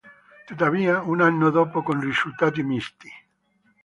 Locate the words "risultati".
2.01-2.63